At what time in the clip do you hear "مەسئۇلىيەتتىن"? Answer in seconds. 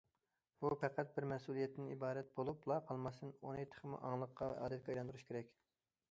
1.31-1.91